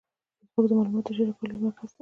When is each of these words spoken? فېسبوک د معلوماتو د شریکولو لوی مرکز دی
فېسبوک 0.39 0.65
د 0.67 0.71
معلوماتو 0.77 1.09
د 1.11 1.15
شریکولو 1.17 1.51
لوی 1.53 1.61
مرکز 1.65 1.87
دی 1.89 1.89